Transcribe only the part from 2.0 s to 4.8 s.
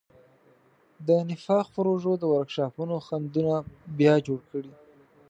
د ورکشاپونو خنډونه بیا جوړ کړي.